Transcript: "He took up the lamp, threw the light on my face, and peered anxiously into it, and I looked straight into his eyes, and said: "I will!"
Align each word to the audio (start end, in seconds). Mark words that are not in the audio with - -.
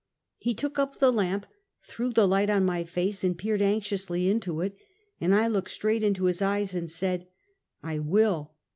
"He 0.39 0.55
took 0.55 0.79
up 0.79 0.97
the 0.97 1.11
lamp, 1.11 1.45
threw 1.83 2.11
the 2.11 2.27
light 2.27 2.49
on 2.49 2.65
my 2.65 2.83
face, 2.85 3.23
and 3.23 3.37
peered 3.37 3.61
anxiously 3.61 4.27
into 4.29 4.61
it, 4.61 4.75
and 5.19 5.35
I 5.35 5.45
looked 5.47 5.69
straight 5.69 6.01
into 6.01 6.23
his 6.25 6.41
eyes, 6.41 6.73
and 6.73 6.89
said: 6.89 7.27
"I 7.83 7.99
will!" 7.99 8.55